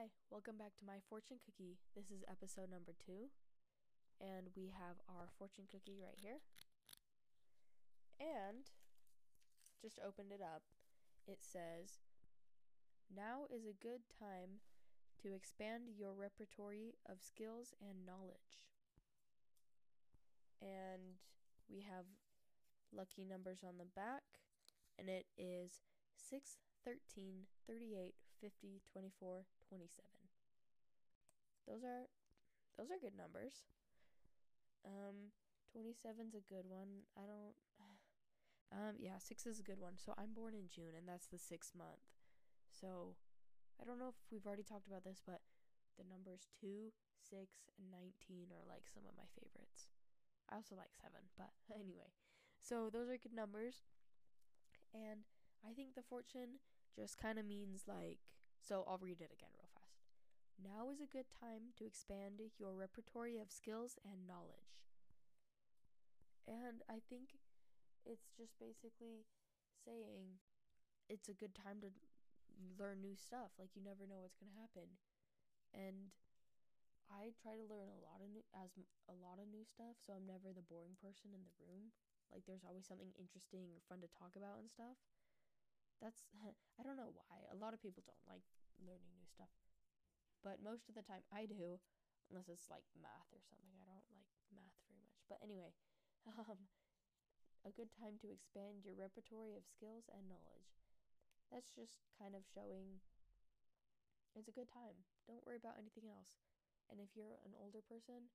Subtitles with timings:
[0.00, 1.76] Hi, welcome back to my fortune cookie.
[1.92, 3.28] This is episode number two,
[4.16, 6.40] and we have our fortune cookie right here.
[8.16, 8.64] And
[9.76, 10.64] just opened it up.
[11.28, 12.00] It says,
[13.12, 14.64] Now is a good time
[15.20, 18.64] to expand your repertory of skills and knowledge.
[20.64, 21.20] And
[21.68, 22.08] we have
[22.88, 24.24] lucky numbers on the back,
[24.96, 25.84] and it is
[26.16, 26.56] 6,
[26.88, 30.08] 13, 38, 50, 24, 27.
[31.68, 32.08] Those are
[32.80, 33.68] those are good numbers.
[34.84, 35.36] Um
[35.70, 37.06] 27's a good one.
[37.14, 37.54] I don't
[38.74, 40.00] um yeah, 6 is a good one.
[40.00, 42.02] So I'm born in June and that's the 6th month.
[42.72, 43.14] So
[43.80, 45.40] I don't know if we've already talked about this, but
[46.00, 46.92] the numbers 2,
[47.28, 49.92] 6, and 19 are like some of my favorites.
[50.48, 52.12] I also like 7, but anyway.
[52.60, 53.84] So those are good numbers.
[54.92, 55.24] And
[55.66, 56.60] I think the fortune
[56.94, 58.18] just kind of means like
[58.60, 60.04] so I'll read it again real fast.
[60.60, 64.84] Now is a good time to expand your repertory of skills and knowledge.
[66.44, 67.40] And I think
[68.04, 69.24] it's just basically
[69.80, 70.42] saying
[71.08, 71.88] it's a good time to
[72.76, 73.56] learn new stuff.
[73.56, 75.00] Like you never know what's going to happen.
[75.72, 76.12] And
[77.08, 78.70] I try to learn a lot of new as
[79.10, 81.90] a lot of new stuff, so I'm never the boring person in the room.
[82.30, 84.94] Like there's always something interesting or fun to talk about and stuff.
[86.00, 86.24] That's
[86.78, 87.44] I don't know why.
[87.52, 88.44] A lot of people don't like
[88.80, 89.52] learning new stuff.
[90.40, 91.76] But most of the time I do,
[92.32, 93.76] unless it's like math or something.
[93.76, 95.20] I don't like math very much.
[95.28, 95.76] But anyway,
[96.40, 96.68] um
[97.64, 100.80] a good time to expand your repertory of skills and knowledge.
[101.52, 103.04] That's just kind of showing
[104.32, 105.04] it's a good time.
[105.26, 106.40] Don't worry about anything else.
[106.88, 108.32] And if you're an older person,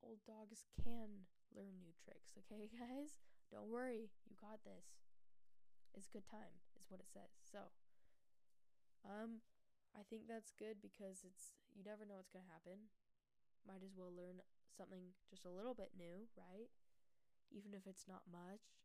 [0.00, 3.20] old dogs can learn new tricks, okay, guys?
[3.50, 5.09] Don't worry, you got this.
[5.94, 7.34] It's good time, is what it says.
[7.42, 7.74] So,
[9.02, 9.42] um,
[9.94, 12.90] I think that's good because it's you never know what's gonna happen.
[13.66, 16.70] Might as well learn something just a little bit new, right?
[17.50, 18.78] Even if it's not much.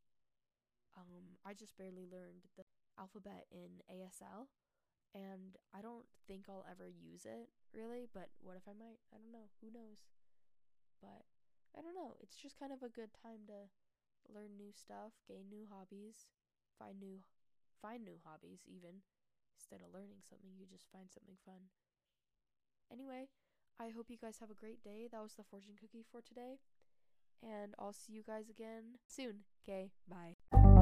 [0.98, 2.64] Um, I just barely learned the
[2.98, 4.48] alphabet in ASL,
[5.14, 8.08] and I don't think I'll ever use it really.
[8.10, 9.04] But what if I might?
[9.14, 9.52] I don't know.
[9.62, 10.08] Who knows?
[11.02, 11.28] But
[11.78, 12.16] I don't know.
[12.20, 13.68] It's just kind of a good time to
[14.32, 16.26] learn new stuff, gain new hobbies,
[16.78, 17.24] find new
[17.82, 19.04] find new hobbies even
[19.58, 21.72] instead of learning something, you just find something fun.
[22.92, 23.28] Anyway,
[23.80, 25.08] I hope you guys have a great day.
[25.12, 26.60] That was the fortune cookie for today.
[27.42, 29.46] And I'll see you guys again soon.
[29.64, 30.75] Okay, bye.